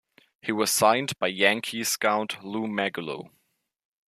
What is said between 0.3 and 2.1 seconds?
He was signed by Yankees